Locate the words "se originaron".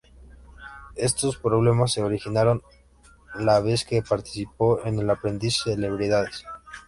1.93-2.63